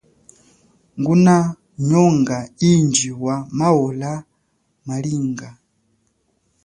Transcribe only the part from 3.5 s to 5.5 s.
maola malinga.